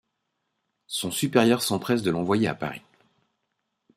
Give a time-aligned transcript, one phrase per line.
[0.87, 2.81] Son supérieur s'empresse de l'envoyer à Paris.